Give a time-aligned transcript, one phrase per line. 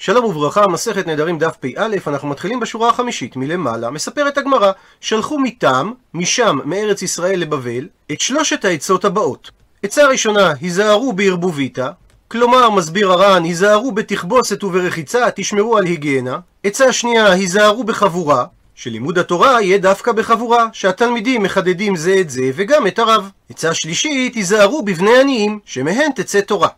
[0.00, 5.92] שלום וברכה, מסכת נדרים דף פ"א, אנחנו מתחילים בשורה החמישית מלמעלה, מספרת הגמרא, שלחו מתם,
[6.14, 9.50] משם, מארץ ישראל לבבל, את שלושת העצות הבאות.
[9.82, 11.90] עצה ראשונה, היזהרו בערבוביתא,
[12.28, 16.38] כלומר, מסביר הר"ן, היזהרו בתכבוסת וברחיצה, תשמרו על היגיינה.
[16.64, 18.44] עצה שנייה, היזהרו בחבורה,
[18.74, 23.30] שלימוד התורה יהיה דווקא בחבורה, שהתלמידים מחדדים זה את זה וגם את הרב.
[23.50, 26.68] עצה שלישית, היזהרו בבני עניים, שמהן תצא תורה.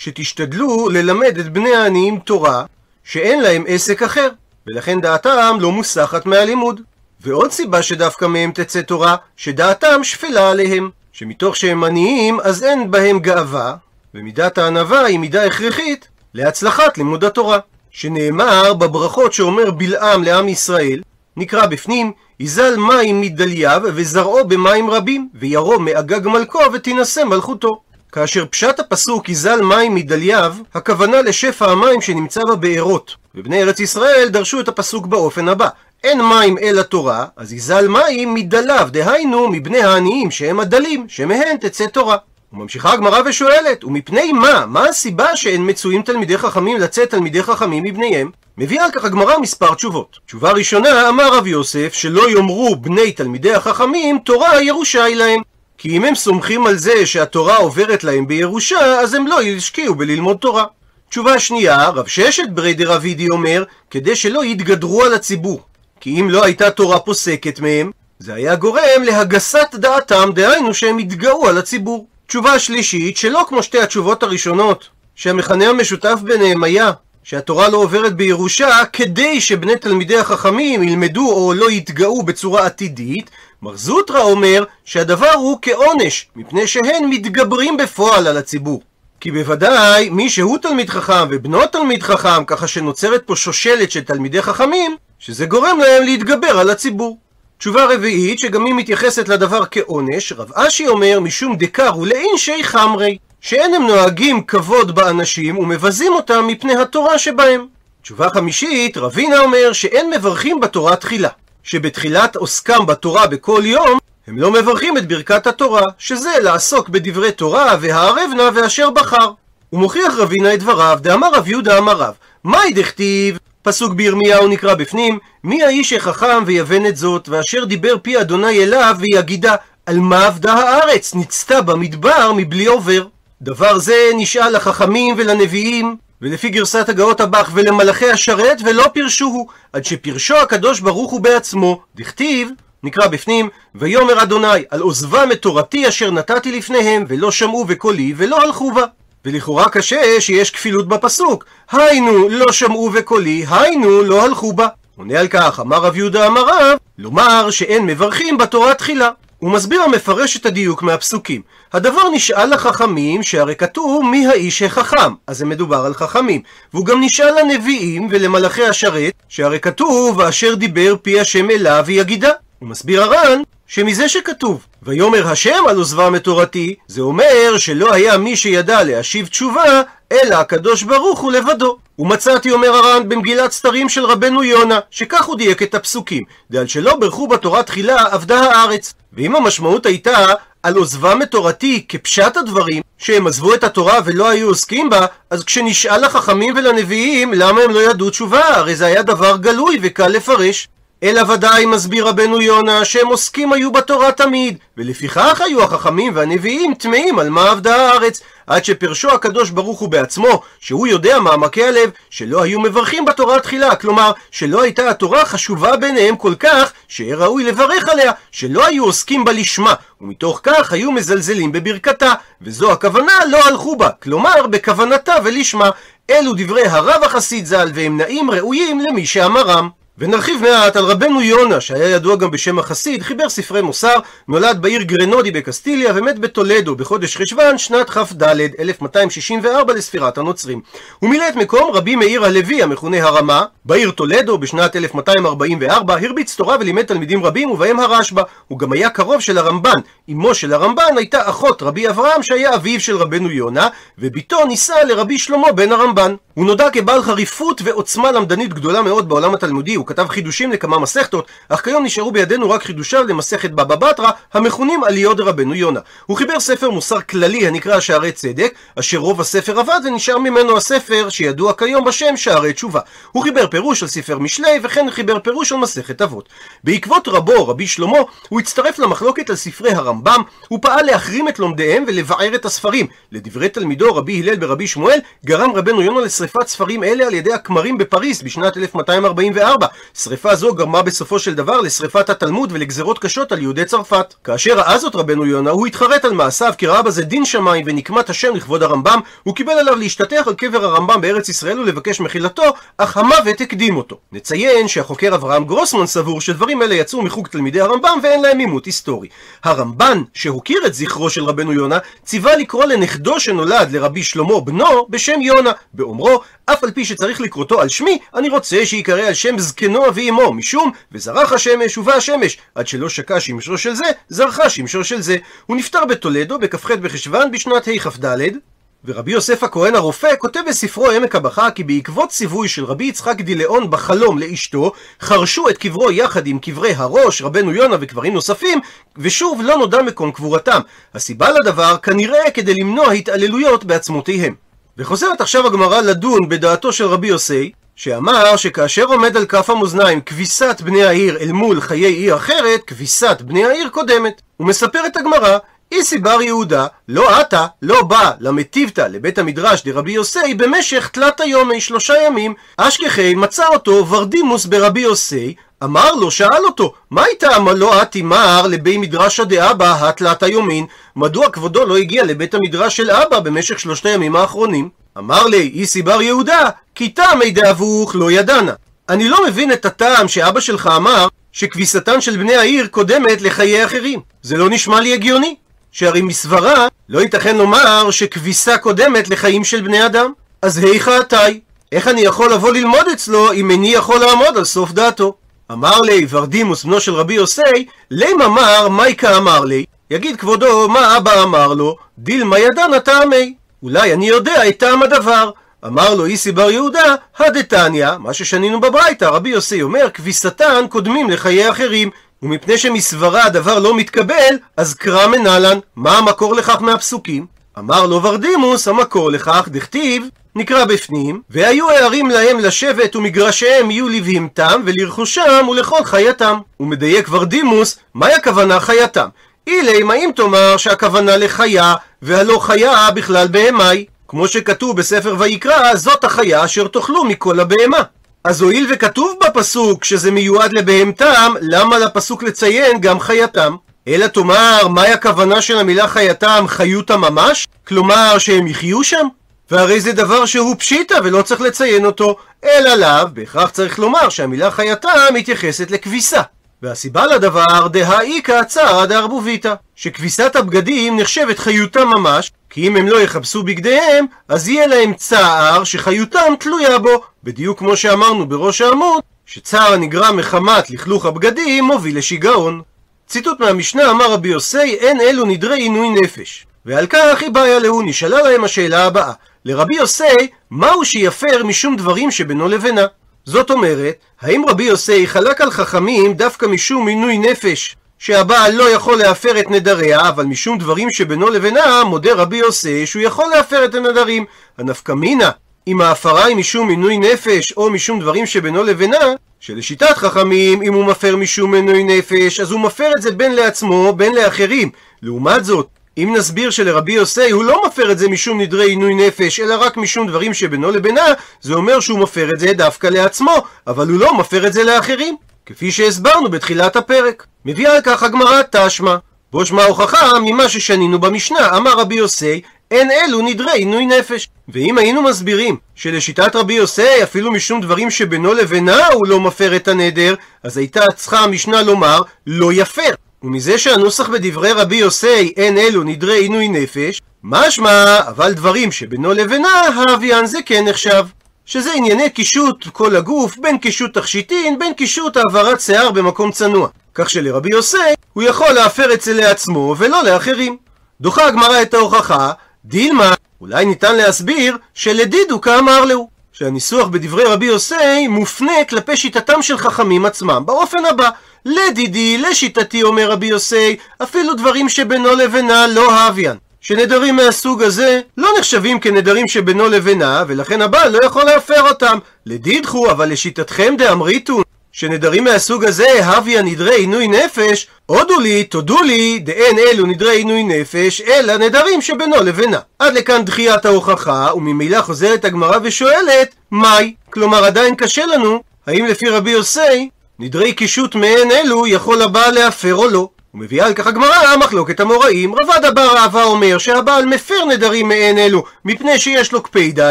[0.00, 2.64] שתשתדלו ללמד את בני העניים תורה,
[3.04, 4.28] שאין להם עסק אחר,
[4.66, 6.80] ולכן דעתם לא מוסחת מהלימוד.
[7.20, 13.18] ועוד סיבה שדווקא מהם תצא תורה, שדעתם שפלה עליהם, שמתוך שהם עניים אז אין בהם
[13.18, 13.74] גאווה,
[14.14, 17.58] ומידת הענווה היא מידה הכרחית להצלחת לימוד התורה.
[17.90, 21.00] שנאמר בברכות שאומר בלעם לעם ישראל,
[21.36, 27.80] נקרא בפנים, יזל מים מדלייו וזרעו במים רבים, וירום מאגג מלכו ותינשא מלכותו.
[28.12, 33.14] כאשר פשט הפסוק יזל מים מדלייו, הכוונה לשפע המים שנמצא בבארות.
[33.34, 35.68] ובני ארץ ישראל דרשו את הפסוק באופן הבא:
[36.04, 41.86] אין מים אלא תורה, אז יזל מים מדליו, דהיינו מבני העניים שהם הדלים, שמהן תצא
[41.86, 42.16] תורה.
[42.52, 44.66] וממשיכה הגמרא ושואלת, ומפני מה?
[44.66, 48.30] מה הסיבה שאין מצויים תלמידי חכמים לצאת תלמידי חכמים מבניהם?
[48.58, 50.18] מביאה על כך הגמרא מספר תשובות.
[50.26, 55.42] תשובה ראשונה, אמר רב יוסף, שלא יאמרו בני תלמידי החכמים, תורה ירושה היא להם.
[55.80, 60.36] כי אם הם סומכים על זה שהתורה עוברת להם בירושה, אז הם לא ישקיעו בללמוד
[60.36, 60.64] תורה.
[61.08, 65.60] תשובה שנייה, רב ששת ברי דרבידי אומר, כדי שלא יתגדרו על הציבור.
[66.00, 71.48] כי אם לא הייתה תורה פוסקת מהם, זה היה גורם להגסת דעתם, דהיינו שהם יתגאו
[71.48, 72.06] על הציבור.
[72.26, 76.90] תשובה שלישית, שלא כמו שתי התשובות הראשונות, שהמכנה המשותף ביניהם היה
[77.30, 83.30] שהתורה לא עוברת בירושה כדי שבני תלמידי החכמים ילמדו או לא יתגאו בצורה עתידית,
[83.62, 88.82] מר זוטרא אומר שהדבר הוא כעונש, מפני שהן מתגברים בפועל על הציבור.
[89.20, 94.42] כי בוודאי מי שהוא תלמיד חכם ובנו תלמיד חכם, ככה שנוצרת פה שושלת של תלמידי
[94.42, 97.18] חכמים, שזה גורם להם להתגבר על הציבור.
[97.58, 103.74] תשובה רביעית, שגם היא מתייחסת לדבר כעונש, רב אשי אומר משום דקרו לאינשי חמרי, שאין
[103.74, 107.66] הם נוהגים כבוד באנשים ומבזים אותם מפני התורה שבהם.
[108.02, 111.28] תשובה חמישית, רבינה אומר שאין מברכים בתורה תחילה,
[111.62, 117.76] שבתחילת עוסקם בתורה בכל יום, הם לא מברכים את ברכת התורה, שזה לעסוק בדברי תורה
[117.80, 119.30] והערב נא ואשר בחר.
[119.70, 122.14] הוא מוכיח רבינה את דבריו, דאמר רב יהודה אמר רב,
[122.44, 128.20] מאי דכתיב פסוק בירמיהו נקרא בפנים, מי האיש החכם ויבן את זאת, ואשר דיבר פי
[128.20, 129.54] אדוני אליו ויגידה,
[129.86, 133.06] על מה אבדה הארץ, נצתה במדבר מבלי עובר.
[133.42, 140.36] דבר זה נשאל לחכמים ולנביאים, ולפי גרסת הגאות הבח ולמלאכי השרת ולא פירשוהו, עד שפירשו
[140.36, 142.50] הקדוש ברוך הוא בעצמו, דכתיב,
[142.82, 148.42] נקרא בפנים, ויאמר אדוני, על עוזבם את תורתי אשר נתתי לפניהם, ולא שמעו בקולי, ולא
[148.42, 148.84] הלכו בה.
[149.24, 154.66] ולכאורה קשה שיש כפילות בפסוק, היינו לא שמעו וקולי, היינו לא הלכו בה.
[154.96, 159.10] עונה על כך, אמר רב יהודה אמר רב, לומר שאין מברכים בתורה תחילה.
[159.40, 161.42] הוא מסביר המפרש את הדיוק מהפסוקים.
[161.72, 166.42] הדבר נשאל לחכמים, שהרי כתוב מי האיש החכם, אז זה מדובר על חכמים.
[166.74, 172.30] והוא גם נשאל לנביאים ולמלאכי השרת, שהרי כתוב, ואשר דיבר פי השם אליו ויגידה.
[172.58, 178.18] הוא מסביר הר"ן, שמזה שכתוב, ויאמר השם על עוזבם את תורתי, זה אומר שלא היה
[178.18, 179.82] מי שידע להשיב תשובה,
[180.12, 181.76] אלא הקדוש ברוך הוא לבדו.
[181.98, 186.96] ומצאתי, אומר הר"ן, במגילת סתרים של רבנו יונה, שכך הוא דייק את הפסוקים, דעל שלא
[186.96, 188.94] ברכו בתורה תחילה, אבדה הארץ.
[189.12, 190.26] ואם המשמעות הייתה
[190.62, 195.44] על עוזבם את תורתי כפשט הדברים, שהם עזבו את התורה ולא היו עוסקים בה, אז
[195.44, 200.68] כשנשאל לחכמים ולנביאים למה הם לא ידעו תשובה, הרי זה היה דבר גלוי וקל לפרש.
[201.02, 207.18] אלא ודאי מסביר רבנו יונה שהם עוסקים היו בתורה תמיד, ולפיכך היו החכמים והנביאים טמאים
[207.18, 212.42] על מה עבדה הארץ, עד שפרשו הקדוש ברוך הוא בעצמו, שהוא יודע מעמקי הלב, שלא
[212.42, 217.88] היו מברכים בתורה תחילה, כלומר, שלא הייתה התורה חשובה ביניהם כל כך, שיהיה ראוי לברך
[217.88, 222.12] עליה, שלא היו עוסקים בה לשמה, ומתוך כך היו מזלזלים בברכתה,
[222.42, 225.70] וזו הכוונה לא הלכו בה, כלומר, בכוונתה ולשמה.
[226.10, 229.79] אלו דברי הרב החסיד ז"ל, והם נעים ראויים למי שאמרם.
[230.00, 233.94] ונרחיב מעט על רבנו יונה, שהיה ידוע גם בשם החסיד, חיבר ספרי מוסר,
[234.28, 238.22] נולד בעיר גרנודי בקסטיליה ומת בטולדו בחודש חשוון שנת כ"ד,
[238.58, 240.60] 1264 לספירת הנוצרים.
[240.98, 246.56] הוא מילא את מקום רבי מאיר הלוי המכונה הרמה, בעיר טולדו בשנת 1244, הרביץ תורה
[246.60, 248.22] ולימד תלמידים רבים ובהם הרשב"א.
[248.48, 249.78] הוא גם היה קרוב של הרמב"ן.
[250.10, 253.68] אמו של הרמב"ן הייתה אחות רבי אברהם שהיה אביו של רבנו יונה,
[253.98, 256.14] וביתו נישא לרבי שלמה בן הרמב"ן.
[256.34, 261.26] הוא נודע כבעל חריפות ועוצמה למדנית גדולה מאוד בעולם התלמודי, הוא כתב חידושים לכמה מסכתות,
[261.48, 265.80] אך כיום נשארו בידינו רק חידושיו למסכת בבא בתרא, המכונים עליות דרבנו יונה.
[266.06, 271.08] הוא חיבר ספר מוסר כללי הנקרא שערי צדק, אשר רוב הספר אבד ונשאר ממנו הספר
[271.08, 272.80] שידוע כיום בשם שערי תשובה.
[273.12, 276.28] הוא חיבר פירוש על ספר משלי, וכן חיבר פירוש על מסכת אבות.
[276.64, 277.98] בעקבות רבו, רבי שלמה,
[278.28, 282.86] הוא הצטרף למחלוקת על ספרי הרמב"ם, הוא פעל להחרים את לומדיהם ולבער את הספרים.
[283.12, 287.78] לדברי תלמידו רבי הלל ברבי שמואל, גרם רבנו יונה לשרפת ספרים אלה על ידי הכמרים
[287.78, 289.66] בפריס בשנת 1244.
[289.94, 294.14] שרפה זו גרמה בסופו של דבר לשרפת התלמוד ולגזרות קשות על יהודי צרפת.
[294.24, 298.10] כאשר ראה זאת רבנו יונה, הוא התחרט על מעשיו כי ראה בזה דין שמיים ונקמת
[298.10, 302.44] השם לכבוד הרמב"ם, הוא קיבל עליו להשתטח על קבר הרמב"ם בארץ ישראל ולבקש מחילתו,
[302.78, 303.96] אך המוות הקדים אותו.
[304.12, 309.08] נציין שהחוקר אברהם גרוסמן סבור שדברים אלה יצאו מחוג תלמידי הרמב"ם ואין להם עימות היסטורי.
[309.44, 315.20] הרמב"ן, שהוקיר את זכרו של רבנו יונה, ציווה לקרוא לנכדו שנולד לרבי שלמה בנו בשם
[315.20, 319.59] יונה, באומרו אף על פי שצריך לקרותו על שמי, אני רוצה שיקרא על שם זקנו
[319.88, 324.84] אבי אמו, משום וזרח השמש ובא השמש, עד שלא שקע שמשו של זה, זרחה שמשו
[324.84, 325.16] של זה.
[325.46, 328.36] הוא נפטר בטולדו בכ"ח בחשוון בשנת הכ"ד,
[328.84, 333.70] ורבי יוסף הכהן הרופא כותב בספרו עמק הבכה כי בעקבות ציווי של רבי יצחק דילאון
[333.70, 338.60] בחלום לאשתו, חרשו את קברו יחד עם קברי הראש, רבנו יונה וקברים נוספים,
[338.96, 340.60] ושוב לא נודע מקום קבורתם.
[340.94, 344.34] הסיבה לדבר כנראה כדי למנוע התעללויות בעצמותיהם.
[344.78, 347.52] וחוזרת עכשיו הגמרא לדון בדעתו של רבי יוסי,
[347.82, 353.22] שאמר שכאשר עומד על כף המאזניים כביסת בני העיר אל מול חיי עיר אחרת, כביסת
[353.22, 354.22] בני העיר קודמת.
[354.36, 355.38] הוא מספר את הגמרא,
[355.72, 361.60] איסי בר יהודה, לא עתה, לא בא למטיבתא לבית המדרש דרבי יוסי במשך תלת היומי
[361.60, 365.34] שלושה ימים, אשכחי מצא אותו ורדימוס ברבי יוסי,
[365.64, 370.66] אמר לו, שאל אותו, מה הייתה לא עתי מר לבי מדרשא דאבא התלת היומין?
[370.96, 374.68] מדוע כבודו לא הגיע לבית המדרש של אבא במשך שלושת הימים האחרונים?
[375.00, 378.52] אמר לי, איסי בר יהודה, כי טעמי דאבוך לא ידענה.
[378.88, 384.00] אני לא מבין את הטעם שאבא שלך אמר שכביסתן של בני העיר קודמת לחיי אחרים.
[384.22, 385.34] זה לא נשמע לי הגיוני.
[385.72, 390.12] שהרי מסברה לא ייתכן לומר שכביסה קודמת לחיים של בני אדם.
[390.42, 391.40] אז היכא עתי?
[391.72, 395.14] איך אני יכול לבוא ללמוד אצלו אם איני יכול לעמוד על סוף דעתו?
[395.52, 400.96] אמר לי ורדימוס בנו של רבי יוסי, לימה מר מייקה אמר לי, יגיד כבודו מה
[400.96, 403.34] אבא אמר לו, דילמה ידענה טעמי.
[403.62, 405.30] אולי אני יודע את טעם הדבר.
[405.66, 411.50] אמר לו איסי בר יהודה, הדתניא, מה ששנינו בברייתא, רבי יוסי אומר, כביסתן קודמים לחיי
[411.50, 411.90] אחרים.
[412.22, 417.26] ומפני שמסברה הדבר לא מתקבל, אז קרא מנהלן, מה המקור לכך מהפסוקים?
[417.58, 420.04] אמר לו ורדימוס, המקור לכך, דכתיב,
[420.34, 426.38] נקרא בפנים, והיו הערים להם לשבת ומגרשיהם יהיו לבהמתם ולרכושם ולכל חייתם.
[426.56, 429.08] הוא מדייק ורדימוס, מהי הכוונה חייתם?
[429.46, 433.84] אילי, מה אם תאמר שהכוונה לחיה, והלא חיה בכלל בהמי?
[434.08, 437.82] כמו שכתוב בספר ויקרא, זאת החיה אשר תאכלו מכל הבהמה.
[438.24, 443.56] אז הואיל וכתוב בפסוק שזה מיועד לבהמתם, למה לפסוק לציין גם חייתם?
[443.88, 447.46] אלא תאמר, מהי הכוונה של המילה חייתם, חיותה ממש?
[447.68, 449.06] כלומר, שהם יחיו שם?
[449.50, 454.50] והרי זה דבר שהוא פשיטה ולא צריך לציין אותו, אלא לאו, בהכרח צריך לומר שהמילה
[454.50, 456.20] חייתה מתייחסת לכביסה.
[456.62, 463.42] והסיבה לדבר, דהאיכא צערא דערבוביתא, שכביסת הבגדים נחשבת חיותם ממש, כי אם הם לא יכבסו
[463.42, 470.16] בגדיהם, אז יהיה להם צער שחיותם תלויה בו, בדיוק כמו שאמרנו בראש העמוד, שצער הנגרם
[470.16, 472.62] מחמת לכלוך הבגדים מוביל לשיגעון.
[473.06, 476.46] ציטוט מהמשנה אמר רבי יוסי, אין אלו נדרי עינוי נפש.
[476.66, 479.12] ועל כך היא בעיה להוא, נשאלה להם השאלה הבאה.
[479.44, 482.86] לרבי יוסי, מהו שיפר משום דברים שבינו לבינה?
[483.24, 488.98] זאת אומרת, האם רבי יוסי חלק על חכמים דווקא משום עינוי נפש, שהבעל לא יכול
[488.98, 493.74] להפר את נדריה, אבל משום דברים שבינו לבינה, מודה רבי יוסי שהוא יכול להפר את
[493.74, 494.24] הנדרים.
[494.58, 495.30] הנפקא מינה,
[495.66, 500.84] אם ההפרה היא משום עינוי נפש, או משום דברים שבינו לבינה, שלשיטת חכמים, אם הוא
[500.84, 504.70] מפר משום עינוי נפש, אז הוא מפר את זה בין לעצמו, בין לאחרים.
[505.02, 505.66] לעומת זאת,
[506.02, 509.76] אם נסביר שלרבי יוסי הוא לא מפר את זה משום נדרי עינוי נפש, אלא רק
[509.76, 511.04] משום דברים שבינו לבינה,
[511.40, 513.34] זה אומר שהוא מפר את זה דווקא לעצמו,
[513.66, 515.16] אבל הוא לא מפר את זה לאחרים.
[515.46, 517.26] כפי שהסברנו בתחילת הפרק.
[517.44, 518.96] מביאה על כך הגמרא תשמע.
[519.32, 522.40] בו שמע הוכחה ממה ששנינו במשנה, אמר רבי יוסי,
[522.70, 524.28] אין אלו נדרי עינוי נפש.
[524.48, 529.68] ואם היינו מסבירים שלשיטת רבי יוסי, אפילו משום דברים שבינו לבינה הוא לא מפר את
[529.68, 532.90] הנדר, אז הייתה צריכה המשנה לומר, לא יפר.
[533.22, 539.48] ומזה שהנוסח בדברי רבי יוסי אין אלו נדרי עינוי נפש, משמע אבל דברים שבינו לבינה,
[539.48, 541.06] האביאן זה כן נחשב.
[541.46, 546.68] שזה ענייני קישוט כל הגוף, בין קישוט תכשיטין, בין קישוט העברת שיער במקום צנוע.
[546.94, 547.76] כך שלרבי יוסי,
[548.12, 550.56] הוא יכול להפר את זה לעצמו ולא לאחרים.
[551.00, 552.32] דוחה הגמרא את ההוכחה,
[552.64, 556.08] דילמה, אולי ניתן להסביר שלדידו כאמר להו.
[556.40, 561.08] שהניסוח בדברי רבי יוסי מופנה כלפי שיטתם של חכמים עצמם, באופן הבא:
[561.44, 566.36] לדידי, לשיטתי, אומר רבי יוסי, אפילו דברים שבינו לבינה לא הביאן.
[566.60, 571.98] שנדרים מהסוג הזה לא נחשבים כנדרים שבינו לבינה, ולכן הבעל לא יכול להפר אותם.
[572.26, 579.18] לדידחו, אבל לשיטתכם דאמריתון, שנדרים מהסוג הזה, הביא נדרי עינוי נפש, הודו לי, תודו לי,
[579.18, 582.58] דאין אלו נדרי עינוי נפש, אלא נדרים שבינו לבינה.
[582.78, 586.94] עד לכאן דחיית ההוכחה, וממילא חוזרת הגמרא ושואלת, מהי?
[587.10, 592.74] כלומר עדיין קשה לנו, האם לפי רבי יוסי, נדרי קישוט מעין אלו יכול הבעל להפר
[592.74, 593.08] או לא?
[593.34, 595.34] ומביאה על כך הגמרא מחלוקת אמוראים.
[595.34, 599.90] רב אדא בר אהבה אומר שהבעל מפר נדרים מעין אלו מפני שיש לו קפידה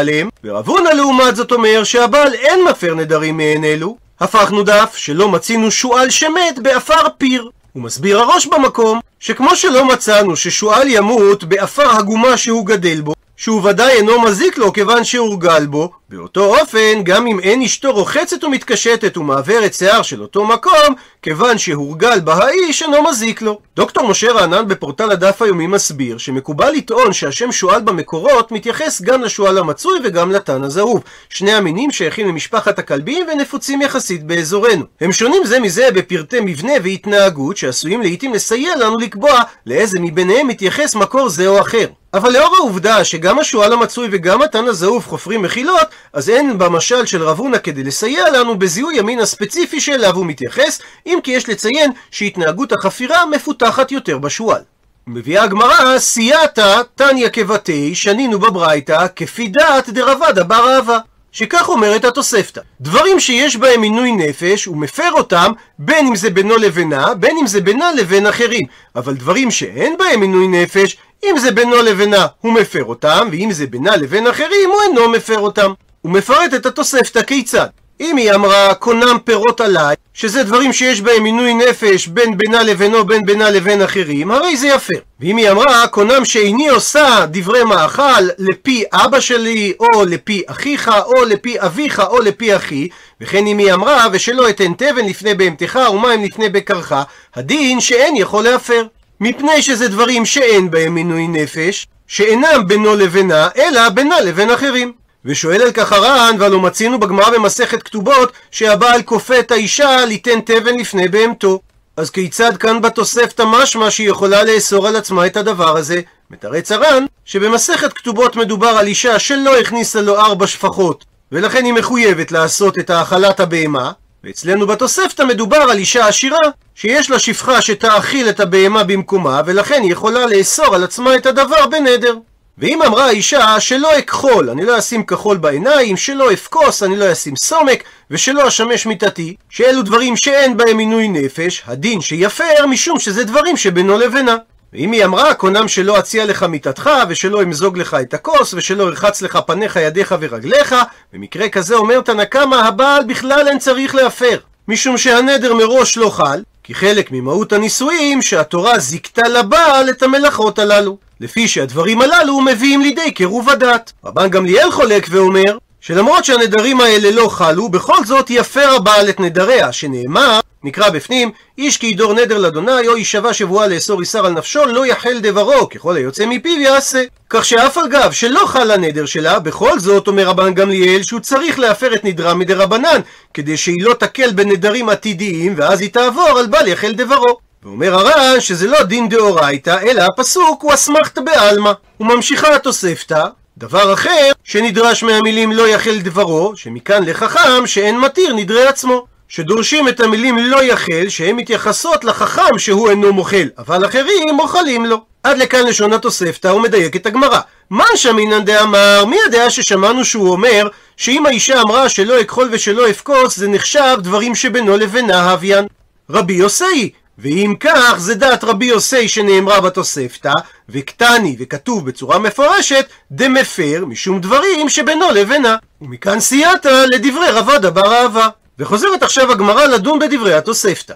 [0.00, 3.96] עליהם, ורב הונא לעומת זאת אומר שהבעל אין מפר נדרים מעין אלו.
[4.20, 7.50] הפכנו דף שלא מצינו שועל שמת בעפר פיר.
[7.72, 13.68] הוא מסביר הרא"ש במקום שכמו שלא מצאנו ששועל ימות בעפר הגומה שהוא גדל בו, שהוא
[13.68, 19.16] ודאי אינו מזיק לו כיוון שהורגל בו, באותו אופן, גם אם אין אשתו רוחצת ומתקשטת
[19.16, 23.58] ומעברת שיער של אותו מקום, כיוון שהורגל בה האיש אינו מזיק לו.
[23.76, 29.58] דוקטור משה רענן בפורטל הדף היומי מסביר שמקובל לטעון שהשם שועל במקורות מתייחס גם לשועל
[29.58, 31.02] המצוי וגם לתן הזהוב.
[31.28, 34.84] שני המינים שייכים למשפחת הכלבים ונפוצים יחסית באזורנו.
[35.00, 40.94] הם שונים זה מזה בפרטי מבנה והתנהגות שעשויים לעיתים לסייע לנו לקבוע לאיזה מביניהם מתייחס
[40.94, 41.86] מקור זה או אחר.
[42.14, 47.22] אבל לאור העובדה שגם השועל המצוי וגם התן הזהוב חופרים מחילות, אז אין במשל של
[47.22, 51.90] רב הונא כדי לסייע לנו בזיהוי המין הספציפי שאליו הוא מתייחס, אם כי יש לציין
[52.10, 54.62] שהתנהגות החפירה מפותחת יותר בשועל.
[55.06, 60.98] מביאה הגמרא, סייעתא תניא כבתי, שנינו בברייתא, כפי דעת דרבדא בר אהבה.
[61.32, 62.60] שכך אומרת התוספתא.
[62.80, 67.46] דברים שיש בהם עינוי נפש, הוא מפר אותם, בין אם זה בינו לבינה, בין אם
[67.46, 68.66] זה בינה לבין אחרים.
[68.96, 73.66] אבל דברים שאין בהם עינוי נפש, אם זה בינו לבינה, הוא מפר אותם, ואם זה
[73.66, 75.72] בינה לבין אחרים, הוא אינו מפר אותם.
[76.02, 77.66] הוא מפרט את התוספתא כיצד.
[78.00, 83.04] אם היא אמרה קונם פירות עליי, שזה דברים שיש בהם עינוי נפש בין בינה לבינו
[83.04, 84.94] בין בינה לבין אחרים, הרי זה יפה.
[85.20, 91.24] ואם היא אמרה קונם שאיני עושה דברי מאכל לפי אבא שלי, או לפי אחיך, או
[91.24, 92.88] לפי אביך, או לפי אחי,
[93.20, 96.92] וכן אם היא אמרה ושלא אתן תבן לפני בהמתך ומים לפני בקרך,
[97.34, 98.84] הדין שאין יכול להפר.
[99.20, 104.99] מפני שזה דברים שאין בהם עינוי נפש, שאינם בינו לבינה, אלא בינה לבין אחרים.
[105.24, 110.78] ושואל על כך הר"ן, והלא מצינו בגמרא במסכת כתובות, שהבעל כופה את האישה ליתן תבן
[110.78, 111.60] לפני בהמתו.
[111.96, 116.00] אז כיצד כאן בתוספתא משמע שהיא יכולה לאסור על עצמה את הדבר הזה?
[116.30, 122.32] מתרץ הר"ן, שבמסכת כתובות מדובר על אישה שלא הכניסה לו ארבע שפחות, ולכן היא מחויבת
[122.32, 123.92] לעשות את האכלת הבהמה,
[124.24, 126.38] ואצלנו בתוספתא מדובר על אישה עשירה,
[126.74, 131.66] שיש לה שפחה שתאכיל את הבהמה במקומה, ולכן היא יכולה לאסור על עצמה את הדבר
[131.66, 132.14] בנדר.
[132.60, 137.36] ואם אמרה האישה שלא אכחול, אני לא אשים כחול בעיניים, שלא אפקוס, אני לא אשים
[137.36, 143.56] סומק, ושלא אשמש מיתתי, שאלו דברים שאין בהם עינוי נפש, הדין שיפר משום שזה דברים
[143.56, 144.36] שבינו לבינה.
[144.72, 149.22] ואם היא אמרה, קונם שלא אציע לך מיתתך, ושלא אמזוג לך את הכוס, ושלא ארחץ
[149.22, 150.74] לך פניך, ידיך ורגליך,
[151.12, 154.38] במקרה כזה אומר תנא קמא, הבעל בכלל אין צריך להפר,
[154.68, 160.96] משום שהנדר מראש לא חל, כי חלק ממהות הנישואים שהתורה זיכתה לבעל את המלאכות הללו.
[161.20, 163.92] לפי שהדברים הללו מביאים לידי קירוב הדת.
[164.04, 169.72] רבן גמליאל חולק ואומר שלמרות שהנדרים האלה לא חלו, בכל זאת יפר הבעל את נדריה,
[169.72, 174.66] שנאמר, נקרא בפנים, איש כי ידור נדר לאדוני, או יישבע שבועה לאסור איסר על נפשו,
[174.66, 177.02] לא יחל דברו, ככל היוצא מפיו יעשה.
[177.30, 181.94] כך שאף אגב שלא חל הנדר שלה, בכל זאת אומר רבן גמליאל שהוא צריך להפר
[181.94, 183.00] את נדרה מדרבנן,
[183.34, 187.38] כדי שהיא לא תקל בנדרים עתידיים, ואז היא תעבור על בל יחל דברו.
[187.62, 191.72] ואומר הר"ן שזה לא דין דאורייתא, אלא הפסוק הוא אסמכתא בעלמא.
[192.00, 193.24] וממשיכה התוספתא,
[193.58, 199.09] דבר אחר שנדרש מהמילים לא יחל דברו, שמכאן לחכם שאין מתיר נדרי עצמו.
[199.30, 205.04] שדורשים את המילים לא יחל, שהן מתייחסות לחכם שהוא אינו מוחל, אבל אחרים מוחלים לו.
[205.22, 207.40] עד לכאן לשון התוספתא הוא מדייק את הגמרא.
[207.70, 213.36] מה שמינן דאמר, מי הדעה ששמענו שהוא אומר שאם האישה אמרה שלא אכחול ושלא אפקוס
[213.36, 215.66] זה נחשב דברים שבינו לבינה הוויין?
[216.10, 220.32] רבי יוסי, ואם כך, זה דעת רבי יוסי שנאמרה בתוספתא,
[220.68, 225.56] וקטני וכתוב בצורה מפורשת, דמפר משום דברים שבינו לבינה.
[225.82, 228.28] ומכאן סייעתא לדברי רבא בר אהבה.
[228.60, 230.94] וחוזרת עכשיו הגמרא לדון בדברי התוספתא.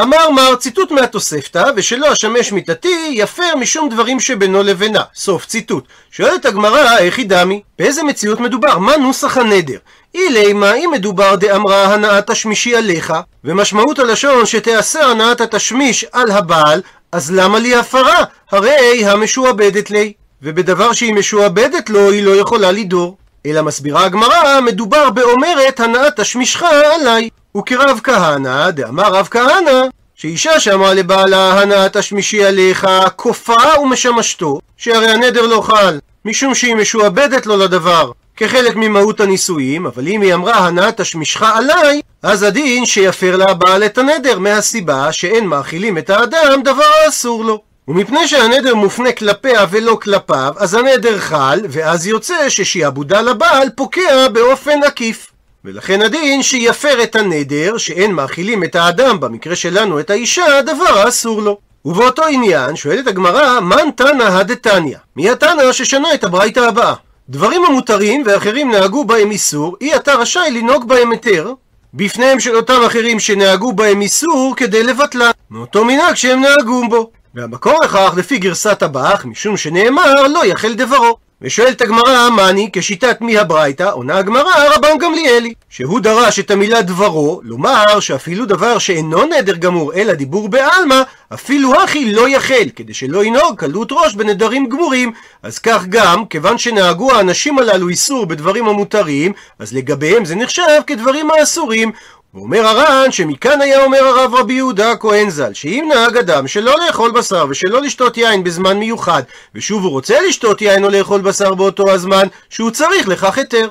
[0.00, 5.02] אמר מר ציטוט מהתוספתא, ושלא אשמש מיתתי, יפר משום דברים שבינו לבינה.
[5.14, 5.84] סוף ציטוט.
[6.10, 7.62] שואלת הגמרא, איך היא דמי?
[7.78, 8.78] באיזה מציאות מדובר?
[8.78, 9.78] מה נוסח הנדר?
[10.14, 13.12] אילי מה אם מדובר דאמרה הנעת תשמישי עליך,
[13.44, 16.82] ומשמעות הלשון שתיאסר הנעת התשמיש על הבעל,
[17.12, 18.24] אז למה לי הפרה?
[18.50, 20.12] הרי המשועבדת לי.
[20.42, 23.16] ובדבר שהיא משועבדת לו, היא לא יכולה לדור.
[23.46, 27.28] אלא מסבירה הגמרא, מדובר באומרת הנאת תשמישך עליי.
[27.58, 29.82] וכרב כהנא, דאמר רב כהנא,
[30.14, 32.86] שאישה שאמרה לבעלה הנאה תשמישי עליך,
[33.16, 40.08] כופה ומשמשתו, שהרי הנדר לא חל, משום שהיא משועבדת לו לדבר, כחלק ממהות הנישואים, אבל
[40.08, 45.46] אם היא אמרה הנאה תשמישך עליי, אז הדין שיפר לה הבעל את הנדר, מהסיבה שאין
[45.46, 47.62] מאכילים את האדם דבר האסור לו.
[47.88, 54.82] ומפני שהנדר מופנה כלפיה ולא כלפיו, אז הנדר חל, ואז יוצא ששיעבודה לבעל פוקע באופן
[54.82, 55.26] עקיף.
[55.64, 61.42] ולכן הדין שיפר את הנדר, שאין מאכילים את האדם, במקרה שלנו את האישה, דבר האסור
[61.42, 61.58] לו.
[61.84, 64.96] ובאותו עניין שואלת הגמרא, מן תנא הדתניא?
[65.16, 66.94] מי התנא ששנה את הברייתא הבאה?
[67.28, 71.52] דברים המותרים ואחרים נהגו בהם איסור, אי אתה רשאי לנהוג בהם היתר,
[71.94, 77.10] בפניהם של אותם אחרים שנהגו בהם איסור כדי לבטלה, מאותו מנהג שהם נהגו בו.
[77.36, 81.16] והמקור לכך לפי גרסת הבח, משום שנאמר לא יחל דברו.
[81.42, 83.82] ושואלת הגמרא, מאני, כשיטת מי הברייתא?
[83.82, 89.94] עונה הגמרא, רבן גמליאלי, שהוא דרש את המילה דברו, לומר שאפילו דבר שאינו נדר גמור,
[89.94, 91.02] אלא דיבור בעלמא,
[91.34, 95.12] אפילו הכי לא יחל, כדי שלא ינהוג קלות ראש בנדרים גמורים.
[95.42, 101.30] אז כך גם, כיוון שנהגו האנשים הללו איסור בדברים המותרים, אז לגביהם זה נחשב כדברים
[101.30, 101.92] האסורים,
[102.36, 107.10] ואומר הר"ן שמכאן היה אומר הרב רבי יהודה הכהן ז"ל שאם נהג אדם שלא לאכול
[107.10, 109.22] בשר ושלא לשתות יין בזמן מיוחד
[109.54, 113.68] ושוב הוא רוצה לשתות יין או לאכול בשר באותו הזמן שהוא צריך לכך היתר.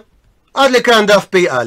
[0.53, 1.63] עד לכאן דף פא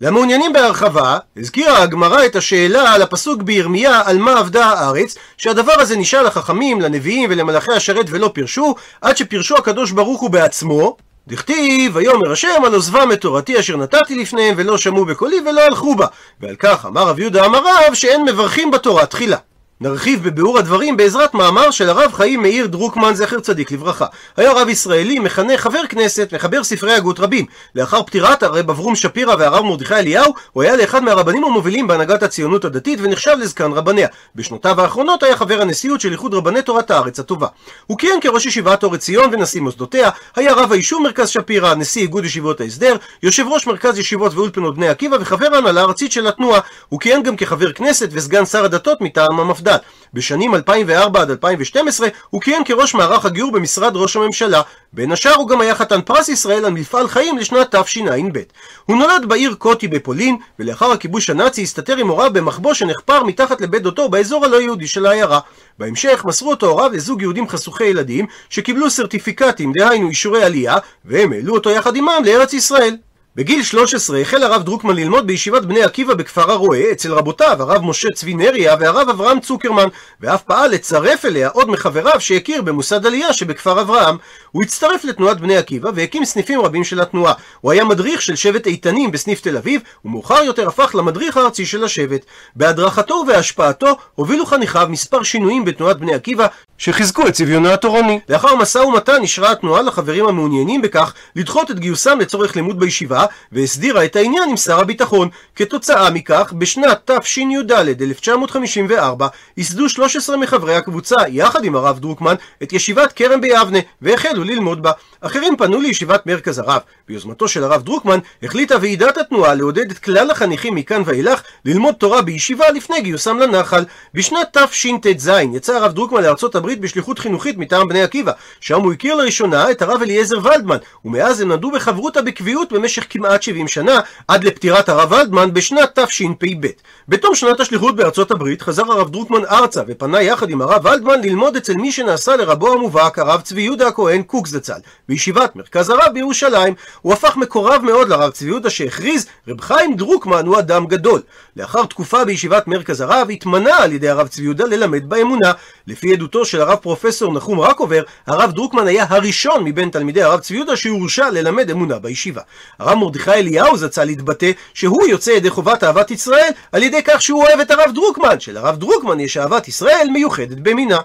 [0.00, 5.96] למעוניינים בהרחבה, הזכירה הגמרא את השאלה על הפסוק בירמיה על מה עבדה הארץ, שהדבר הזה
[5.96, 10.96] נשאל לחכמים, לנביאים ולמלאכי השרת ולא פירשו, עד שפירשו הקדוש ברוך הוא בעצמו,
[11.28, 15.94] דכתיב, ויאמר השם על עוזבם את תורתי אשר נתתי לפניהם ולא שמעו בקולי ולא הלכו
[15.94, 16.06] בה.
[16.40, 19.36] ועל כך אמר רב יהודה אמר רב שאין מברכים בתורה תחילה.
[19.82, 24.06] נרחיב בביאור הדברים בעזרת מאמר של הרב חיים מאיר דרוקמן זכר צדיק לברכה.
[24.36, 27.46] היה רב ישראלי, מכנה חבר כנסת, מחבר ספרי הגות רבים.
[27.74, 32.64] לאחר פטירת הרב אברום שפירא והרב מרדכי אליהו, הוא היה לאחד מהרבנים המובילים בהנהגת הציונות
[32.64, 34.08] הדתית ונחשב לזקן רבניה.
[34.34, 37.46] בשנותיו האחרונות היה חבר הנשיאות של איחוד רבני תורת הארץ הטובה.
[37.86, 42.24] הוא כיהן כראש ישיבת אור עציון ונשיא מוסדותיה, היה רב היישוב מרכז שפירא, נשיא איגוד
[42.24, 46.60] ישיבות ההסדר, יושב ראש מרכז ישיבות ואולפנות בני עקיבא וחבר ההנהלה הארצית של התנועה.
[46.88, 49.71] הוא כיהן גם כחבר כנסת וסגן שר הדתות מטעם המפד"ל.
[49.72, 49.82] הדת.
[50.14, 54.62] בשנים 2004 עד 2012 הוא כיהן כראש מערך הגיור במשרד ראש הממשלה.
[54.92, 58.38] בין השאר הוא גם היה חתן פרס ישראל על מפעל חיים לשנת תשע"ב.
[58.86, 63.82] הוא נולד בעיר קוטי בפולין, ולאחר הכיבוש הנאצי הסתתר עם הוריו במחבוא שנחפר מתחת לבית
[63.82, 65.40] דותו באזור הלא יהודי של העיירה.
[65.78, 71.54] בהמשך מסרו אותו הוריו לזוג יהודים חשוכי ילדים שקיבלו סרטיפיקטים, דהיינו אישורי עלייה, והם העלו
[71.54, 72.96] אותו יחד עמם לארץ ישראל.
[73.36, 78.08] בגיל 13 החל הרב דרוקמן ללמוד בישיבת בני עקיבא בכפר הרועה אצל רבותיו הרב משה
[78.14, 79.88] צבי נריה והרב אברהם צוקרמן
[80.20, 84.16] ואף פעל לצרף אליה עוד מחבריו שהכיר במוסד עלייה שבכפר אברהם.
[84.50, 87.32] הוא הצטרף לתנועת בני עקיבא והקים סניפים רבים של התנועה.
[87.60, 91.84] הוא היה מדריך של שבט איתנים בסניף תל אביב ומאוחר יותר הפך למדריך הארצי של
[91.84, 92.24] השבט.
[92.56, 96.46] בהדרכתו ובהשפעתו הובילו חניכיו מספר שינויים בתנועת בני עקיבא
[96.78, 98.20] שחיזקו את צביונה התורני.
[98.28, 103.21] לאחר משא ומתן אישרה התנועה לחברים המעוניינים בכך לדחות את גיוסם לצורך לימוד בישיבה
[103.52, 105.28] והסדירה את העניין עם שר הביטחון.
[105.56, 113.12] כתוצאה מכך, בשנת תשי"ד 1954 ייסדו 13 מחברי הקבוצה, יחד עם הרב דרוקמן, את ישיבת
[113.12, 114.92] כרם ביבנה, והחלו ללמוד בה.
[115.20, 116.80] אחרים פנו לישיבת מרכז הרב.
[117.08, 122.22] ביוזמתו של הרב דרוקמן החליטה ועידת התנועה לעודד את כלל החניכים מכאן ואילך ללמוד תורה
[122.22, 123.84] בישיבה לפני גיוסם לנחל.
[124.14, 129.14] בשנת תשט"ז יצא הרב דרוקמן לארצות הברית בשליחות חינוכית מטעם בני עקיבא, שם הוא הכיר
[129.14, 134.44] לראשונה את הרב אליעזר ולדמן, ומאז הם נדעו בחברותה בקביעות במשך כמעט 70 שנה, עד
[134.44, 136.66] לפטירת הרב ולדמן בשנת תשפ"ב.
[137.08, 141.56] בתום שנת השליחות בארצות הברית חזר הרב דרוקמן ארצה ופנה יחד עם הרב ולדמן ללמוד
[141.56, 146.74] אצל מי שנעשה לרבו המובהק הרב צבי יהודה הכהן קוק זצ"ל בישיבת מרכז הרב בירושלים.
[147.02, 151.22] הוא הפך מקורב מאוד לרב צבי יהודה שהכריז רב חיים דרוקמן הוא אדם גדול.
[151.56, 155.52] לאחר תקופה בישיבת מרכז הרב התמנה על ידי הרב צבי יהודה ללמד באמונה.
[155.86, 160.56] לפי עדותו של הרב פרופסור נחום רקובר, הרב דרוקמן היה הראשון מבין תלמידי הרב צבי
[160.56, 162.42] יהודה שהורשה ללמד אמונה בישיבה.
[162.78, 167.44] הרב מרדכי אליהו זצ"ל להתבטא שהוא יוצא ידי חובת אהבת ישראל על ידי כך שהוא
[167.44, 170.98] אוהב את הרב דרוקמן, שלרב דרוקמן יש אהבת ישראל מיוחדת במינה.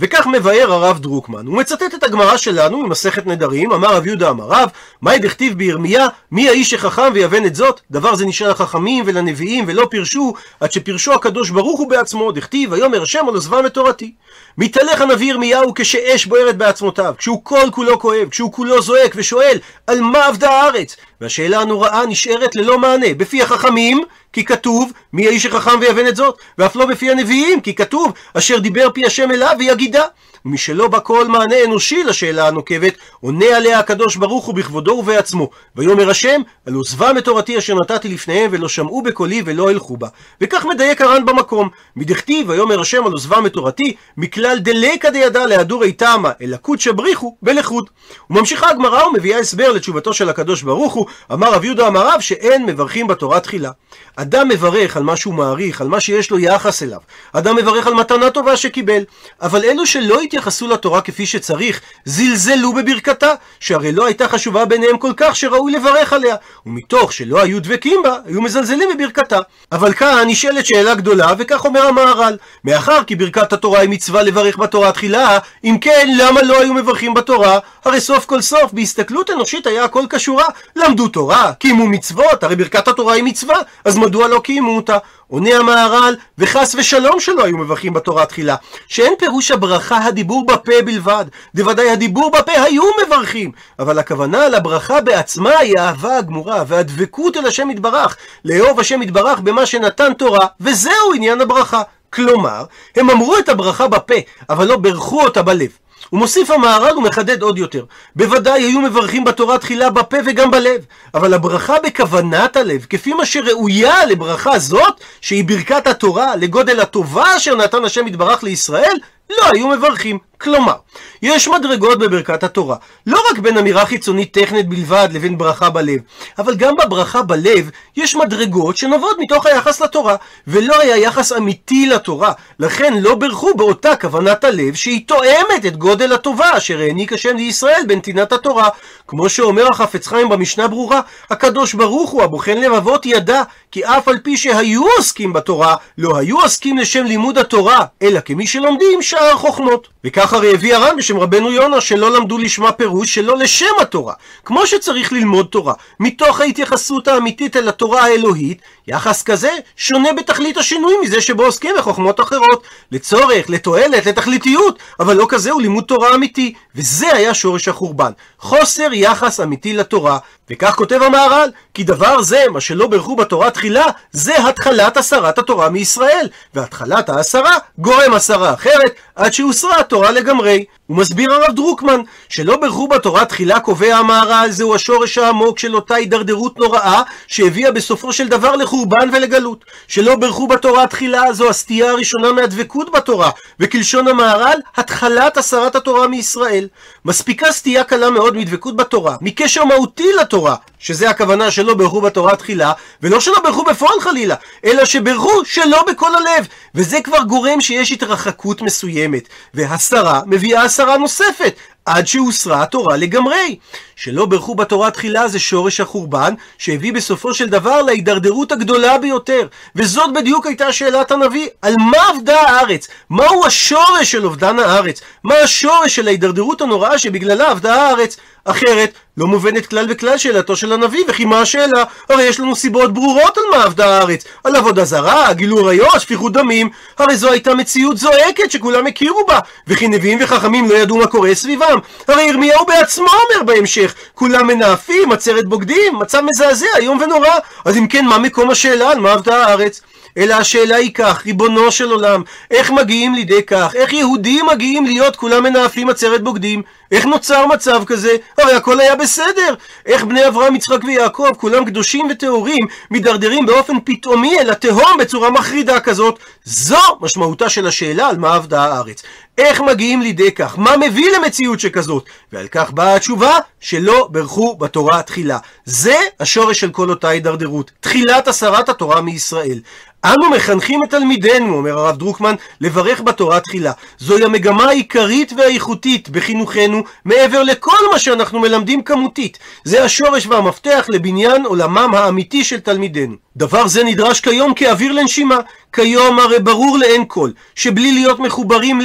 [0.00, 4.44] וכך מבאר הרב דרוקמן, הוא מצטט את הגמרא שלנו ממסכת נדרים, אמר רב יהודה אמר
[4.44, 4.70] רב,
[5.02, 7.80] מהי דכתיב בירמיה, מי האיש שחכם ויבן את זאת?
[7.90, 13.02] דבר זה נשאר לחכמים ולנביאים ולא פירשו, עד שפירשו הקדוש ברוך הוא בעצמו, דכתיב, ויאמר
[13.02, 14.12] השם על עוזבם את תורתי.
[14.58, 20.00] מתהלך הנביא ירמיהו כשאש בוערת בעצמותיו, כשהוא כל כולו כואב, כשהוא כולו זועק ושואל, על
[20.00, 20.96] מה עבדה הארץ?
[21.20, 24.02] והשאלה הנוראה נשארת ללא מענה, בפי החכמים,
[24.32, 28.58] כי כתוב, מי האיש החכם ויבן את זאת, ואף לא בפי הנביאים, כי כתוב, אשר
[28.58, 30.04] דיבר פי השם אליו ויגידה.
[30.44, 35.50] ומשלא בא כל מענה אנושי לשאלה הנוקבת, עונה עליה הקדוש ברוך הוא בכבודו ובעצמו.
[35.76, 40.08] ויאמר השם, על עוזבם את תורתי אשר נתתי לפניהם, ולא שמעו בקולי ולא הלכו בה.
[40.40, 41.68] וכך מדייק הר"ן במקום.
[41.96, 47.36] מדכתיב, ויאמר השם על עוזבם את תורתי, מכלל דליקא דידא להדורי תמה, אלא קודשא בריחו
[47.42, 47.90] בלכות.
[48.30, 52.66] וממשיכה הגמרא ומביאה הסבר לתשובתו של הקדוש ברוך הוא, אמר רב יהודה אמר רב שאין
[52.66, 53.70] מברכים בתורה תחילה.
[54.16, 56.98] אדם מברך על מה שהוא מעריך, על מה שיש לו יחס אליו.
[57.32, 59.02] אדם מברך על מתנה טובה שקיבל.
[59.42, 65.12] אבל אלו שלא התייחסו לתורה כפי שצריך, זלזלו בברכתה, שהרי לא הייתה חשובה ביניהם כל
[65.16, 66.36] כך שראוי לברך עליה.
[66.66, 69.38] ומתוך שלא היו דבקים בה, היו מזלזלים בברכתה.
[69.72, 74.58] אבל כאן נשאלת שאלה גדולה, וכך אומר המהר"ל: מאחר כי ברכת התורה היא מצווה לברך
[74.58, 77.58] בתורה תחילה, אם כן, למה לא היו מברכים בתורה?
[77.84, 80.44] הרי סוף כל סוף, בהסתכלות אנושית היה הכל כשורה.
[80.76, 84.98] למדו תורה, קיימו מצוות, הרי ברכת התורה היא מצווה, אז מדוע לא קיימו אותה?
[85.28, 88.56] עונה המהר"ל, וחס ושלום שלא היו מברכים בתורה תחילה,
[88.88, 95.58] שאין פירוש הברכה הדיבור בפה בלבד, דוודאי הדיבור בפה היו מברכים, אבל הכוונה לברכה בעצמה
[95.58, 101.40] היא האהבה הגמורה והדבקות אל השם יתברך, לאהוב השם יתברך במה שנתן תורה, וזהו עניין
[101.40, 101.82] הברכה.
[102.12, 102.64] כלומר,
[102.96, 104.14] הם אמרו את הברכה בפה,
[104.50, 105.70] אבל לא בירכו אותה בלב.
[106.10, 107.84] הוא מוסיף המהר"ל ומחדד עוד יותר.
[108.16, 114.06] בוודאי היו מברכים בתורה תחילה בפה וגם בלב, אבל הברכה בכוונת הלב, כפי מה שראויה
[114.06, 118.96] לברכה זאת, שהיא ברכת התורה לגודל הטובה אשר נתן השם יתברך לישראל,
[119.30, 120.18] לא היו מברכים.
[120.40, 120.74] כלומר,
[121.22, 126.00] יש מדרגות בברכת התורה, לא רק בין אמירה חיצונית טכנית בלבד לבין ברכה בלב,
[126.38, 130.16] אבל גם בברכה בלב יש מדרגות שנובעות מתוך היחס לתורה,
[130.46, 136.12] ולא היה יחס אמיתי לתורה, לכן לא ברכו באותה כוונת הלב שהיא תואמת את גודל
[136.12, 138.68] הטובה אשר העניק השם לישראל בנתינת התורה.
[139.08, 144.18] כמו שאומר החפץ חיים במשנה ברורה, הקדוש ברוך הוא הבוחן לבבות ידע, כי אף על
[144.18, 149.88] פי שהיו עוסקים בתורה, לא היו עוסקים לשם לימוד התורה, אלא כמי שלומדים שאר חוכמות.
[150.04, 154.14] וכך הרי הביא הר"ן בשם רבנו יונה שלא למדו לשמה פירוש שלא לשם התורה.
[154.44, 160.94] כמו שצריך ללמוד תורה, מתוך ההתייחסות האמיתית אל התורה האלוהית, יחס כזה שונה בתכלית השינוי
[161.02, 162.62] מזה שבו עוסקים בחוכמות אחרות.
[162.92, 166.54] לצורך, לתועלת, לתכליתיות, אבל לא כזה הוא לימוד תורה אמיתי.
[166.74, 168.12] וזה היה שורש החורבן.
[168.38, 170.18] חוסר יחס אמיתי לתורה.
[170.50, 175.68] וכך כותב המהר"ל, כי דבר זה, מה שלא ברכו בתורה תחילה, זה התחלת הסרת התורה
[175.68, 176.28] מישראל.
[176.54, 180.64] והתחלת ההסרה גורם הסרה אחרת, עד שהוסרה התורה לגמרי.
[180.90, 185.94] הוא מסביר הרב דרוקמן, שלא ברכו בתורה תחילה קובע המהר"ל, זהו השורש העמוק של אותה
[185.94, 189.64] הידרדרות נוראה, שהביאה בסופו של דבר לחורבן ולגלות.
[189.88, 196.68] שלא ברכו בתורה תחילה זו הסטייה הראשונה מהדבקות בתורה, וכלשון המהר"ל, התחלת הסרת התורה מישראל.
[197.04, 202.72] מספיקה סטייה קלה מאוד מדבקות בתורה, מקשר מהותי לתורה, שזה הכוונה שלא ברכו בתורה תחילה,
[203.02, 208.62] ולא שלא ברכו בפועל חלילה, אלא שברכו שלא בכל הלב, וזה כבר גורם שיש התרחקות
[208.62, 211.54] מסוימת, והסרה מביאה הסרה נוספת,
[211.90, 213.56] עד שהוסרה התורה לגמרי.
[213.96, 219.46] שלא ברכו בתורה תחילה זה שורש החורבן, שהביא בסופו של דבר להידרדרות הגדולה ביותר.
[219.76, 222.88] וזאת בדיוק הייתה שאלת הנביא, על מה אבדה הארץ?
[223.10, 225.00] מהו השורש של אובדן הארץ?
[225.24, 228.16] מה השורש של ההידרדרות הנוראה שבגללה אבדה הארץ?
[228.44, 231.84] אחרת, לא מובנת כלל וכלל שאלתו של הנביא, וכי מה השאלה?
[232.08, 234.24] הרי יש לנו סיבות ברורות על מה אבדה הארץ.
[234.44, 236.70] על עבודה זרה, גילוי עריות, שפיכות דמים.
[236.98, 239.38] הרי זו הייתה מציאות זועקת שכולם הכירו בה.
[239.66, 241.78] וכי נביאים וחכמים לא ידעו מה קורה סביבם.
[242.08, 247.28] הרי ירמיהו בעצמו אומר בהמשך, כולם מנאפים, עצרת בוגדים, מצב מזעזע, איום ונורא.
[247.64, 249.80] אז אם כן, מה מקום השאלה על מה אבדה הארץ?
[250.18, 253.72] אלא השאלה היא כך, ריבונו של עולם, איך מגיעים לידי כך?
[253.74, 256.62] איך יהודים מגיעים להיות כולם מנאפים עצרת בוגדים?
[256.92, 258.16] איך נוצר מצב כזה?
[258.38, 259.54] הרי הכל היה בסדר.
[259.86, 265.80] איך בני אברהם, יצחק ויעקב, כולם קדושים וטהורים, מידרדרים באופן פתאומי אל התהום בצורה מחרידה
[265.80, 266.18] כזאת?
[266.44, 269.02] זו משמעותה של השאלה על מה אבדה הארץ.
[269.40, 270.58] איך מגיעים לידי כך?
[270.58, 272.04] מה מביא למציאות שכזאת?
[272.32, 275.38] ועל כך באה התשובה שלא ברכו בתורה תחילה.
[275.64, 277.70] זה השורש של כל אותה הידרדרות.
[277.80, 279.60] תחילת הסרת התורה מישראל.
[280.04, 283.72] אנו מחנכים את תלמידינו, אומר הרב דרוקמן, לברך בתורה תחילה.
[283.98, 289.38] זוהי המגמה העיקרית והאיכותית בחינוכנו, מעבר לכל מה שאנחנו מלמדים כמותית.
[289.64, 293.14] זה השורש והמפתח לבניין עולמם האמיתי של תלמידינו.
[293.36, 295.38] דבר זה נדרש כיום כאוויר לנשימה.
[295.72, 298.80] כיום הרי ברור לעין כל, שבלי להיות מחוברים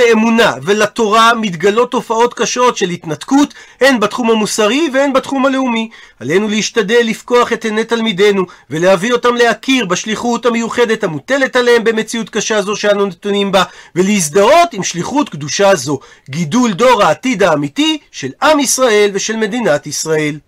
[0.45, 5.89] לאמונה ולתורה מתגלות תופעות קשות של התנתקות, הן בתחום המוסרי והן בתחום הלאומי.
[6.19, 12.61] עלינו להשתדל לפקוח את עיני תלמידינו, ולהביא אותם להכיר בשליחות המיוחדת המוטלת עליהם במציאות קשה
[12.61, 13.63] זו שאנו נתונים בה,
[13.95, 20.44] ולהזדהות עם שליחות קדושה זו, גידול דור העתיד האמיתי של עם ישראל ושל מדינת ישראל.